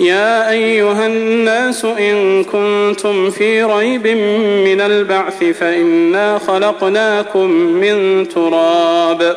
يا 0.00 0.50
أيها 0.50 1.06
الناس 1.06 1.84
إن 1.84 2.44
كنتم 2.44 3.30
في 3.30 3.62
ريب 3.62 4.06
من 4.66 4.80
البعث 4.80 5.44
فإنا 5.44 6.38
خلقناكم 6.38 7.50
من 7.50 8.28
تراب. 8.28 9.36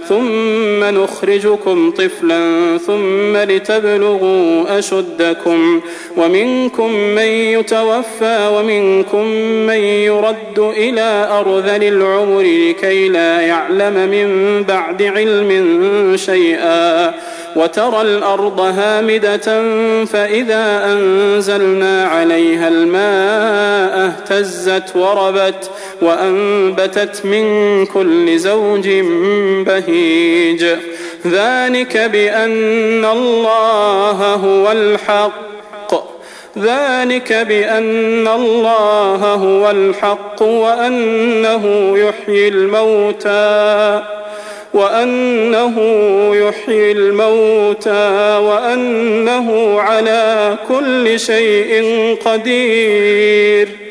ثم 0.11 0.83
نخرجكم 0.83 1.91
طفلا 1.91 2.77
ثم 2.87 3.37
لتبلغوا 3.37 4.79
أشدكم. 4.79 5.81
ومنكم 6.17 6.93
من 6.93 7.21
يتوفى 7.21 8.49
ومنكم 8.55 9.25
من 9.67 9.83
يرد 9.83 10.59
إلى 10.59 11.27
أرذل 11.31 11.83
العمر 11.83 12.41
لكي 12.41 13.09
لا 13.09 13.41
يعلم 13.41 13.93
من 13.93 14.63
بعد 14.63 15.03
علم 15.03 15.51
شيئا. 16.17 17.13
وترى 17.55 18.01
الأرض 18.01 18.59
هامدة 18.59 19.63
فإذا 20.05 20.85
أنزلنا 20.85 22.05
عليها 22.05 22.67
الماء 22.67 24.05
اهتزت 24.05 24.95
وربت. 24.95 25.69
وأنبتت 26.01 27.25
من 27.25 27.85
كل 27.85 28.37
زوج 28.37 28.89
بهيج. 29.65 30.65
ذلك 31.27 31.97
بأن 31.97 33.05
الله 33.05 34.33
هو 34.33 34.71
الحق. 34.71 35.51
ذلك 36.57 37.33
بأن 37.33 38.27
الله 38.27 39.33
هو 39.33 39.71
الحق 39.71 40.41
وأنه 40.41 41.93
يحيي 41.97 42.47
الموتى. 42.47 44.03
وأنه 44.73 45.75
يحيي 46.35 46.91
الموتى 46.91 48.37
وأنه 48.37 49.79
على 49.79 50.57
كل 50.67 51.19
شيء 51.19 51.83
قدير. 52.25 53.90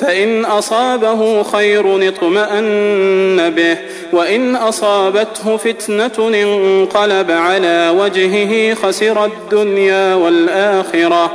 فإن 0.00 0.44
أصابه 0.44 1.42
خير 1.42 2.08
اطمأن 2.08 3.50
به 3.50 3.76
وإن 4.12 4.56
أصابته 4.56 5.56
فتنة 5.56 6.12
انقلب 6.18 7.30
على 7.30 7.94
وجهه 7.98 8.74
خسر 8.74 9.24
الدنيا 9.24 10.14
والآخرة. 10.14 11.34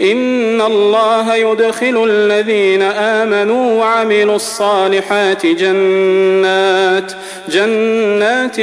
إن 0.00 0.60
الله 0.60 1.34
يدخل 1.34 2.04
الذين 2.10 2.82
آمنوا 2.82 3.80
وعملوا 3.80 4.36
الصالحات 4.36 5.46
جنات 5.46 7.12
جنات 7.48 8.56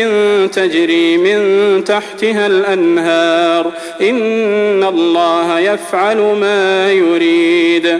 تجري 0.56 1.18
من 1.18 1.84
تحتها 1.84 2.48
الأنهار. 2.48 3.72
إن 4.02 4.84
الله 4.84 5.60
يفعل 5.60 6.18
ما 6.18 6.92
يريد. 6.92 8.00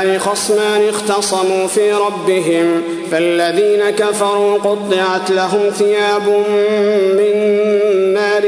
هذان 0.00 0.18
خصمان 0.18 0.88
اختصموا 0.88 1.66
في 1.66 1.92
ربهم 1.92 2.82
فالذين 3.10 3.90
كفروا 3.90 4.58
قطعت 4.58 5.30
لهم 5.30 5.70
ثياب 5.70 6.28
من 7.16 7.40
نار 8.14 8.44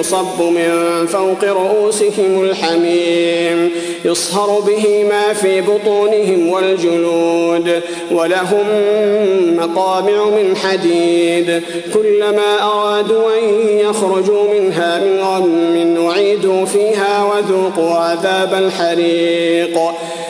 يصب 0.00 0.42
من 0.42 1.06
فوق 1.06 1.44
رؤوسهم 1.44 2.42
الحميم 2.42 3.70
يصهر 4.04 4.60
به 4.60 5.04
ما 5.10 5.32
في 5.32 5.60
بطونهم 5.60 6.48
والجلود 6.48 7.80
ولهم 8.10 8.66
مقامع 9.56 10.24
من 10.24 10.56
حديد 10.56 11.62
كلما 11.94 12.62
أرادوا 12.62 13.38
أن 13.38 13.78
يخرجوا 13.78 14.54
منها 14.54 14.98
من 14.98 15.20
غم 15.20 16.06
أعيدوا 16.08 16.64
فيها 16.64 17.24
وذوقوا 17.24 17.94
عذاب 17.94 18.54
الحريق. 18.54 19.78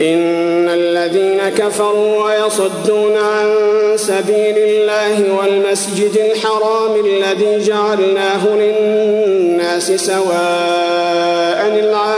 إن 0.00 0.68
الذين 0.68 1.48
كفروا 1.48 2.24
ويصدون 2.24 3.16
عن 3.16 3.54
سبيل 3.96 4.58
الله 4.58 5.36
والمسجد 5.38 6.16
الحرام 6.16 7.04
الذي 7.06 7.64
جعلناه 7.64 8.46
للناس 8.56 9.92
سواء 9.92 11.68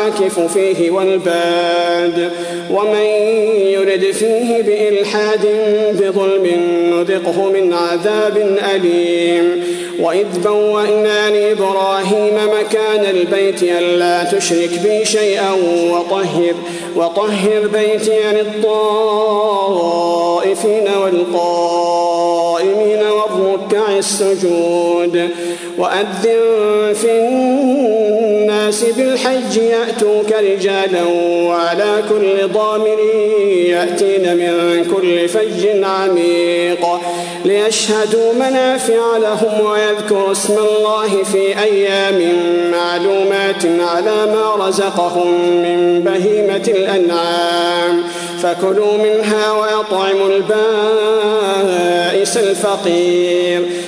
العاكف 0.08 0.40
فيه 0.40 0.90
والباد 0.90 2.30
ومن 2.70 3.06
يرد 3.66 4.10
فيه 4.10 4.62
بإلحاد 4.62 5.46
بظلم 5.92 6.46
نذقه 6.92 7.50
من 7.50 7.72
عذاب 7.72 8.58
أليم. 8.74 9.64
وإذ 10.00 10.26
بوأنا 10.44 11.30
لإبراهيم 11.30 12.34
مكان 12.34 13.04
البيت 13.04 13.62
ألا 13.62 14.24
تشرك 14.24 14.70
بي 14.84 15.04
شيئا 15.04 15.52
وطهر 15.90 16.54
وطهر 16.96 17.68
بيتي 17.72 18.32
للطائفين 18.32 18.88
والقائمين. 21.02 22.07
والركع 23.72 23.98
السجود 23.98 25.30
وأذن 25.78 26.94
في 26.94 27.10
الناس 27.10 28.84
بالحج 28.84 29.56
يأتوك 29.56 30.32
رجالا 30.32 31.04
وعلى 31.46 32.02
كل 32.08 32.48
ضامر 32.52 32.98
يأتين 33.68 34.36
من 34.36 34.84
كل 34.96 35.28
فج 35.28 35.84
عميق 35.84 36.86
ليشهدوا 37.44 38.32
منافع 38.32 39.16
لهم 39.16 39.66
ويذكروا 39.66 40.32
اسم 40.32 40.54
الله 40.54 41.22
في 41.22 41.58
أيام 41.62 42.20
معلومات 42.72 43.66
على 43.80 44.26
ما 44.26 44.66
رزقهم 44.66 45.30
من 45.62 46.00
بهيمة 46.04 46.64
الأنعام 46.68 48.02
فكلوا 48.42 48.96
منها 48.96 49.52
وأطعموا 49.52 50.28
البائس 50.36 50.58
الفقير 52.36 53.62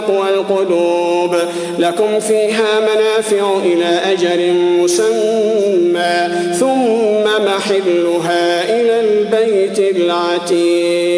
تقوى 0.00 0.28
القلوب. 0.34 1.36
لكم 1.78 2.20
فيها 2.20 2.80
منافع 2.80 3.56
إلى 3.64 4.00
أجل 4.12 4.52
مسمى. 4.54 6.28
ثم 6.60 7.24
محلها 7.44 8.64
إلى 8.80 9.00
البيت 9.00 9.78
العتيق. 9.96 11.16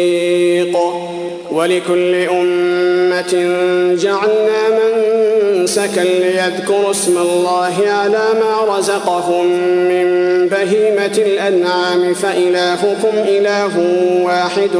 ولكل 1.51 2.15
أمة 2.15 3.33
جعلنا 3.95 4.69
منسكا 5.69 6.01
ليذكروا 6.01 6.91
اسم 6.91 7.17
الله 7.17 7.75
على 7.87 8.27
ما 8.39 8.77
رزقهم 8.77 9.45
من 9.89 10.29
بهيمة 10.47 11.17
الأنعام 11.17 12.13
فإلهكم 12.13 13.13
إله 13.13 13.71
واحد 14.23 14.71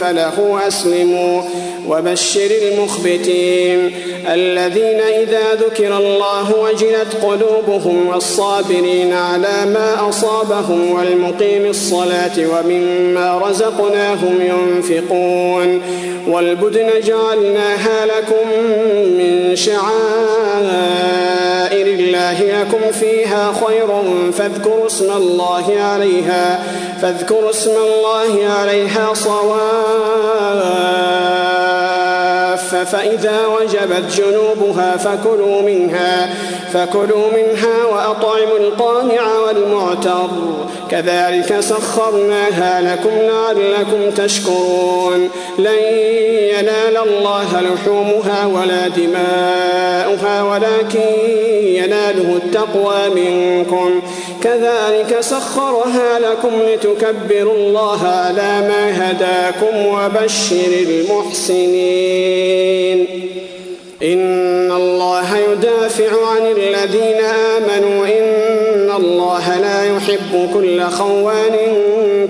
فله 0.00 0.60
أسلموا 0.68 1.42
وبشر 1.88 2.50
المخبتين 2.62 3.92
الذين 4.28 5.00
إذا 5.00 5.54
ذكر 5.54 5.96
الله 5.96 6.54
وجلت 6.56 7.16
قلوبهم 7.22 8.08
والصابرين 8.08 9.12
على 9.12 9.66
ما 9.74 10.08
أصابهم 10.08 10.90
والمقيم 10.90 11.66
الصلاة 11.66 12.38
ومما 12.38 13.38
رزقناهم 13.38 14.38
ينفقون 14.40 15.82
والبدن 16.28 16.88
جعلناها 17.04 18.06
لكم 18.06 18.48
من 19.18 19.56
شعائر 19.56 20.29
الله 22.00 22.42
لكم 22.42 22.92
فيها 22.92 23.52
خير 23.66 23.88
فاذكروا 24.32 24.86
اسم 24.86 25.12
الله 25.12 25.80
عليها 25.80 26.60
فاذكروا 27.02 27.50
اسم 27.50 27.70
الله 27.70 28.48
عليها 28.48 29.14
صواف 32.70 32.90
فإذا 32.90 33.46
وجبت 33.46 34.20
جنوبها 34.20 34.96
فكلوا 34.96 35.62
منها 35.62 36.34
فكلوا 36.72 37.26
منها 37.32 37.84
وأطعموا 37.92 38.58
القانع 38.58 39.38
والمعتر. 39.46 40.28
كذلك 40.90 41.60
سخرناها 41.60 42.80
لكم 42.80 43.10
لعلكم 43.10 44.10
تشكرون. 44.24 45.30
لن 45.58 45.78
ينال 46.58 46.96
الله 46.96 47.60
لحومها 47.60 48.46
ولا 48.46 48.88
دماؤها 48.88 50.42
ولكن 50.42 51.10
يناله 51.62 52.36
التقوى 52.36 53.08
منكم. 53.14 54.02
كذلك 54.42 55.20
سخرها 55.20 56.18
لكم 56.18 56.50
لتكبروا 56.62 57.54
الله 57.54 58.06
على 58.06 58.60
ما 58.68 59.10
هداكم 59.10 59.86
وبشر 59.86 60.72
المحسنين. 60.88 62.59
إن 64.02 64.72
الله 64.72 65.38
يدافع 65.38 66.26
عن 66.26 66.46
الذين 66.56 67.20
آمنوا. 67.24 68.06
إن 68.06 68.90
الله 68.96 69.58
لا 69.58 69.96
يحب 69.96 70.50
كل 70.54 70.82
خوان 70.82 71.56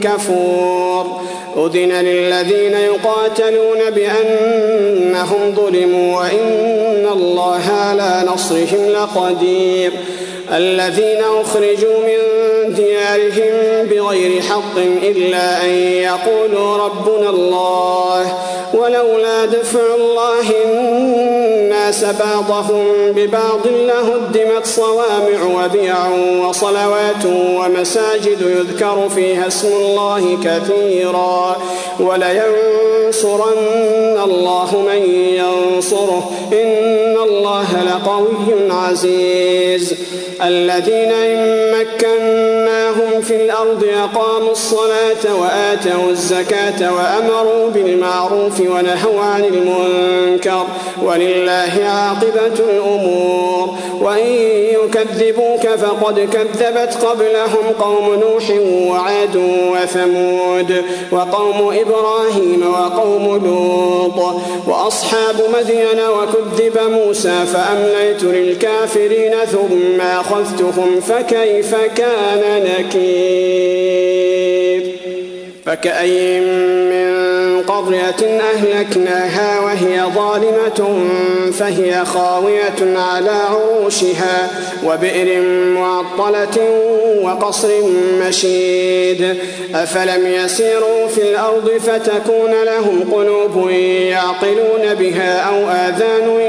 كفور. 0.03 1.20
أذن 1.57 1.93
للذين 1.93 2.73
يقاتلون 2.73 3.91
بأنهم 3.91 5.55
ظلموا 5.55 6.17
وإن 6.21 7.09
الله 7.13 7.63
على 7.81 8.25
نصرهم 8.33 8.89
لقدير. 8.89 9.93
الذين 10.53 11.23
أخرجوا 11.41 11.99
من 12.07 12.19
ديارهم 12.75 13.87
بغير 13.87 14.43
حق 14.43 14.77
إلا 15.03 15.65
أن 15.65 15.71
يقولوا 16.09 16.77
ربنا 16.77 17.31
الله 17.31 18.39
ولولا 18.75 19.45
دفع 19.45 19.81
الله 19.95 20.47
الناس 20.65 22.05
بعضهم 22.05 22.85
ببعض 23.17 23.67
لهدمت 23.67 24.67
صوامع 24.67 25.65
وبيع 25.65 25.97
وصلوات 26.49 27.25
ومساجد 27.27 28.41
يذكر 28.41 29.09
فيها 29.15 29.47
اسم 29.47 29.69
الله 29.69 30.39
كثيرا. 30.45 31.40
ولينصرن 32.01 33.61
الله 34.25 34.71
من 34.89 35.03
ينصره 35.41 36.31
إن 36.53 37.17
الله 37.29 37.69
لقوي 37.85 38.49
عزيز. 38.71 39.95
الذين 40.45 41.13
إن 41.13 41.73
مكناهم 41.81 43.21
في 43.21 43.37
الأرض 43.45 43.85
أقاموا 44.05 44.53
الصلاة 44.53 45.35
وآتوا 45.41 46.11
الزكاة 46.11 46.95
وأمروا 46.95 47.71
بالمعروف 47.71 48.61
ونهوا 48.61 49.21
عن 49.21 49.45
المنكر 49.45 50.67
ولله 51.03 51.73
عاقبة 51.85 52.65
الأمور. 52.71 53.75
وإن 54.01 54.27
يكذبوك 54.85 55.67
فقد 55.67 56.21
كذبت 56.21 57.05
قبلهم 57.05 57.73
قوم 57.81 58.15
نوح 58.15 58.51
وعاد 58.91 59.37
وثمود 59.73 60.85
وقوم 61.13 61.79
إبراهيم 61.79 62.75
وقوم 62.75 63.45
لوط 63.45 64.35
وأصحاب 64.67 65.37
مدين 65.55 66.01
وكذب 66.09 66.79
موسى 66.91 67.45
فأمليت 67.53 68.23
للكافرين 68.23 69.35
ثم 69.53 70.01
أخذتهم 70.31 71.01
فكيف 71.01 71.75
كان 71.75 72.63
نكير؟ 72.65 74.01
فكأي 75.67 76.41
من 76.41 77.11
قرية 77.63 78.41
أهلكناها 78.41 79.61
وهي 79.61 80.03
ظالمة 80.15 81.09
فهي 81.53 82.05
خاوية 82.05 82.99
على 82.99 83.31
عروشها 83.31 84.51
وبئر 84.85 85.41
معطلة 85.75 86.59
وقصر 87.23 87.69
مشيد. 88.21 89.37
أفلم 89.75 90.27
يسيروا 90.27 91.07
في 91.09 91.23
الأرض 91.23 91.71
فتكون 91.87 92.51
لهم 92.65 93.13
قلوب 93.13 93.71
يعقلون 93.71 94.95
بها 94.99 95.41
أو 95.41 95.69
آذان 95.69 96.41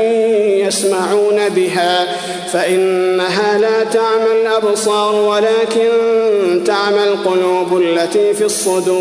يسمعون 0.67 1.49
بها. 1.49 2.07
فإنها 2.53 3.57
لا 3.57 3.83
تعمى 3.83 4.31
الأبصار 4.41 5.15
ولكن 5.15 5.89
تعمى 6.65 7.03
القلوب 7.03 7.81
التي 7.81 8.33
في 8.33 8.45
الصدور. 8.45 9.00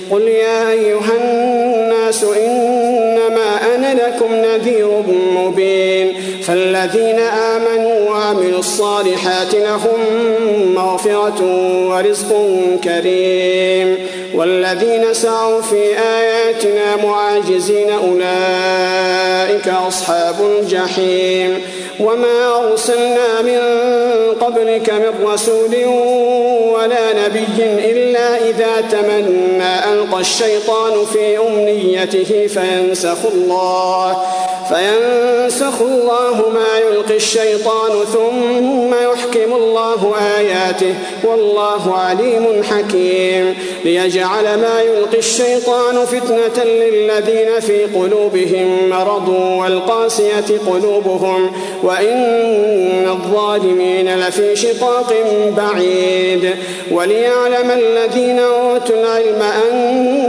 قل 0.11 0.27
يا 0.27 0.69
أيها 0.69 1.11
الناس 1.23 2.23
إنما 2.23 3.75
أنا 3.75 3.93
لكم 3.93 4.35
نذير 4.35 5.03
مبين 5.35 6.13
فالذين 6.47 7.19
آمنوا 7.19 8.09
وعملوا 8.09 8.59
الصالحات 8.59 9.55
لهم 9.55 9.99
مغفرة 10.75 11.41
ورزق 11.89 12.49
كريم 12.83 13.97
والذين 14.33 15.13
سعوا 15.13 15.61
في 15.61 15.99
آياتنا 15.99 16.95
معاجزين 17.03 17.89
أولئك 17.89 19.67
أصحاب 19.67 20.35
الجحيم 20.41 21.61
وما 22.03 22.57
أرسلنا 22.63 23.41
من 23.41 23.59
قبلك 24.41 24.89
من 24.93 25.25
رسول 25.27 25.85
ولا 26.73 27.25
نبي 27.25 27.63
إلا 27.91 28.49
إذا 28.49 28.81
تمنى 28.91 29.93
ألقى 29.93 30.19
الشيطان 30.19 31.05
في 31.05 31.37
أمنيته 31.39 32.47
فينسخ 32.47 33.17
الله 33.33 34.17
فينسخ 34.71 35.81
الله 35.81 36.49
ما 36.53 36.79
يلقي 36.79 37.15
الشيطان 37.15 37.91
ثم 38.13 38.93
يحكم 38.93 39.53
الله 39.53 40.13
آياته 40.37 40.95
والله 41.23 41.95
عليم 41.95 42.63
حكيم. 42.63 43.55
ليجعل 43.85 44.43
ما 44.43 44.81
يلقي 44.81 45.19
الشيطان 45.19 46.05
فتنة 46.05 46.63
للذين 46.63 47.59
في 47.59 47.83
قلوبهم 47.83 48.89
مرض 48.89 49.29
والقاسية 49.59 50.57
قلوبهم 50.67 51.51
وإن 51.83 53.07
الظالمين 53.07 54.19
لفي 54.19 54.55
شقاق 54.55 55.13
بعيد. 55.57 56.55
وليعلم 56.91 57.71
الذين 57.71 58.39
أوتوا 58.39 58.95
العلم 58.95 59.41
أنه 59.41 60.20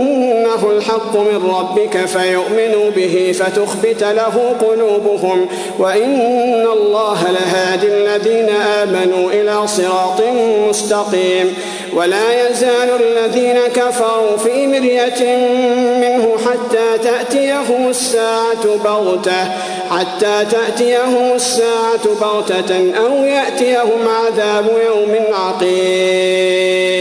الحق 0.93 1.17
من 1.17 1.51
ربك 1.59 2.07
فيؤمنوا 2.07 2.91
به 2.91 3.35
فتخبت 3.39 4.03
له 4.03 4.57
قلوبهم 4.61 5.49
وإن 5.79 6.67
الله 6.73 7.31
لهادي 7.31 7.87
الذين 7.87 8.49
آمنوا 8.49 9.31
إلى 9.31 9.67
صراط 9.67 10.23
مستقيم 10.69 11.55
ولا 11.97 12.49
يزال 12.49 12.89
الذين 13.01 13.59
كفروا 13.75 14.37
في 14.37 14.67
مرية 14.67 15.37
منه 16.01 16.37
حتى 16.47 16.99
تأتيهم 17.03 17.89
الساعة 17.89 18.77
بغتة 18.85 19.45
حتى 19.91 20.47
تأتيهم 20.51 21.33
الساعة 21.35 22.05
بغتة 22.21 22.93
أو 22.99 23.25
يأتيهم 23.25 24.09
عذاب 24.09 24.67
يوم 24.87 25.17
عقيم 25.33 26.93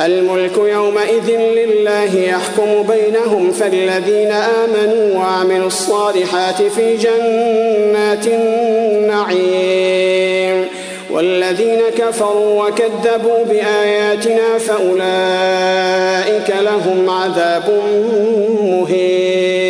الملك 0.00 0.58
يومئذ 0.58 1.30
لله 1.30 2.14
يحكم 2.14 2.82
بينهم 2.82 3.50
فالذين 3.50 4.32
آمنوا 4.32 5.18
وعملوا 5.18 5.66
الصالحات 5.66 6.62
في 6.62 6.96
جنات 6.96 8.26
النعيم. 8.26 9.70
والذين 11.10 11.80
كفروا 11.98 12.68
وكذبوا 12.68 13.44
بآياتنا 13.44 14.58
فأولئك 14.58 16.50
لهم 16.60 17.10
عذاب 17.10 17.82
مهين. 18.62 19.69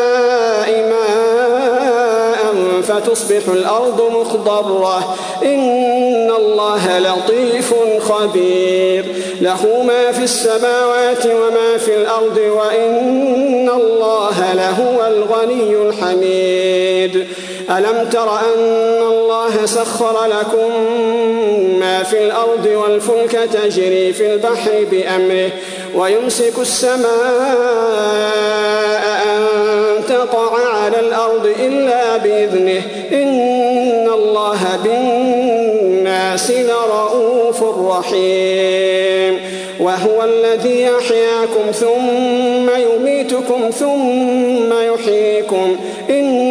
فتصبح 3.05 3.47
الأرض 3.47 4.01
مخضرة. 4.01 5.15
إن 5.43 6.31
الله 6.31 6.99
لطيف 6.99 7.73
خبير. 7.99 9.05
له 9.41 9.83
ما 9.87 10.11
في 10.11 10.23
السماوات 10.23 11.25
وما 11.25 11.77
في 11.77 11.95
الأرض 11.95 12.37
وإن 12.37 13.69
الله 13.69 14.53
لهو 14.53 15.07
الغني 15.07 15.75
الحميد. 15.75 17.27
ألم 17.77 18.09
تر 18.09 18.39
أن 18.39 19.03
الله 19.03 19.65
سخر 19.65 20.25
لكم 20.25 20.71
ما 21.79 22.03
في 22.03 22.25
الأرض 22.25 22.65
والفلك 22.65 23.31
تجري 23.31 24.13
في 24.13 24.33
البحر 24.33 24.71
بأمره 24.91 25.49
ويمسك 25.95 26.53
السماء 26.59 27.11
أن 29.25 29.45
تقع 30.09 30.67
على 30.67 30.99
الأرض 30.99 31.45
إلا 31.59 32.17
بإذنه 32.17 32.81
إن 33.11 34.09
الله 34.13 34.59
بالناس 34.83 36.51
لرؤوف 36.51 37.63
رحيم 37.63 39.39
وهو 39.79 40.23
الذي 40.23 40.81
يحياكم 40.81 41.71
ثم 41.71 42.69
يميتكم 42.69 43.69
ثم 43.69 44.73
يحييكم 44.73 45.75
إن 46.09 46.50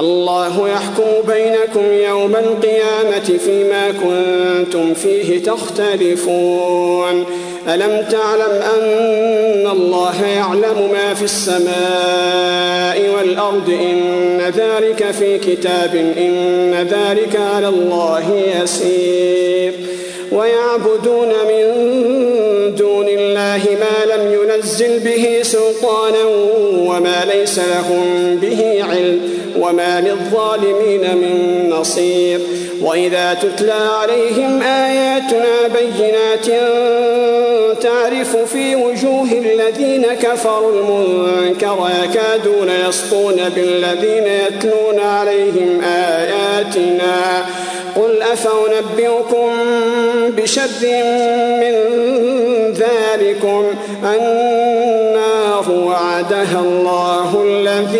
الله 0.00 0.68
يحكم 0.68 1.32
بينكم 1.32 1.92
يوم 1.92 2.36
القيامة 2.36 3.38
فيما 3.44 3.90
كنتم 3.90 4.94
فيه 4.94 5.42
تختلفون. 5.42 7.24
ألم 7.68 8.06
تعلم 8.10 8.62
أن 8.76 9.66
الله 9.72 10.26
يعلم 10.26 10.90
ما 10.92 11.14
في 11.14 11.24
السماء 11.24 13.14
والأرض؟ 13.16 13.70
إن 13.70 14.40
ذلك 14.56 15.10
في 15.10 15.38
كتاب 15.38 15.94
إن 16.18 16.74
ذلك 16.74 17.40
على 17.54 17.68
الله 17.68 18.42
يسير. 18.62 19.72
ويعبدون 20.32 21.28
من 21.28 21.64
دون 22.74 23.08
الله 23.08 23.62
ما 23.80 24.14
لم 24.14 24.32
ينزل 24.32 24.98
به 24.98 25.38
سلطانا 25.42 26.24
وما 26.72 27.24
ليس 27.34 27.58
لهم 27.58 28.36
به 28.36 28.84
علم. 28.90 29.39
وما 29.60 30.00
للظالمين 30.00 31.16
من 31.16 31.70
نصير. 31.70 32.40
وإذا 32.82 33.34
تتلى 33.34 33.72
عليهم 33.72 34.62
آياتنا 34.62 35.68
بينات 35.74 36.46
تعرف 37.82 38.36
في 38.36 38.76
وجوه 38.76 39.28
الذين 39.32 40.06
كفروا 40.22 40.72
المنكر 40.72 41.90
يكادون 42.04 42.70
يسطون 42.88 43.36
بالذين 43.56 44.26
يتلون 44.26 45.00
عليهم 45.00 45.80
آياتنا. 45.84 47.46
قل 47.96 48.22
أفأنبئكم 48.22 49.50
بشر 50.36 50.86
من 51.60 51.74
ذلكم؟ 52.72 53.64
النار 54.04 55.70
وعدها 55.70 56.60
الله 56.60 57.44
الذين 57.44 57.99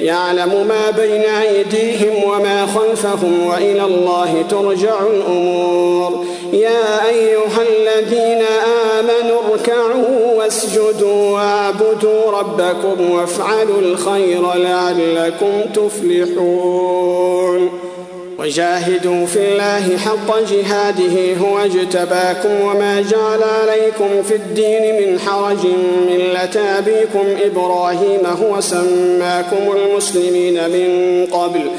يعلم 0.00 0.66
ما 0.68 0.90
بين 0.90 1.22
أيديهم 1.22 2.24
وما 2.24 2.66
خلفهم 2.66 3.46
وإلى 3.46 3.84
الله 3.84 4.44
ترجع 4.50 5.00
الأمور. 5.06 6.24
يا 6.52 7.06
أيها 7.08 7.62
الذين 7.62 8.42
آمنوا 8.98 9.40
اركعوا 9.52 10.34
واسجدوا 10.36 11.30
واعبدوا 11.30 12.30
ربكم 12.30 13.10
وافعلوا 13.10 13.80
الخير 13.80 14.54
لعلكم 14.54 15.62
تفلحون. 15.74 17.70
وجاهدوا 18.38 19.26
في 19.26 19.38
الله 19.38 19.98
حق 19.98 20.38
جهاده 20.38 21.34
هو 21.40 21.58
اجتباكم 21.58 22.60
وما 22.60 23.00
جعل 23.00 23.42
عليكم 23.42 24.22
في 24.22 24.34
الدين 24.34 24.94
من 25.00 25.20
حرج 25.20 25.66
ملة 26.08 26.78
أبيكم 26.78 27.26
إبراهيم 27.44 28.26
هو 28.42 28.60
سماكم 28.60 29.76
المسلمين 29.76 30.54
من 30.54 31.26
قبل. 31.26 31.70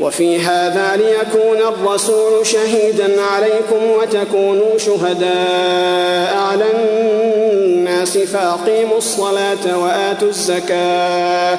وفي 0.00 0.38
هذا 0.38 0.96
ليكون 0.96 1.58
الرسول 1.58 2.46
شهيدا 2.46 3.22
عليكم 3.22 3.90
وتكونوا 4.00 4.78
شهداء 4.78 6.36
على 6.36 6.64
الناس 6.74 8.18
فأقيموا 8.18 8.98
الصلاة 8.98 9.78
وآتوا 9.78 10.28
الزكاة. 10.28 11.58